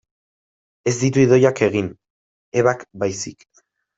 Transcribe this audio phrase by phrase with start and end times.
[0.91, 1.91] Ez ditu Idoiak egin,
[2.63, 3.49] Ebak baizik.